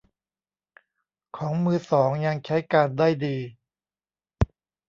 [1.37, 3.37] ของมือสองยังใช้การได้ดี